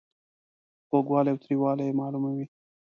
خوږوالی 0.87 1.29
او 1.31 1.37
تریووالی 1.43 1.83
یې 1.89 1.97
معلوموي. 1.99 2.45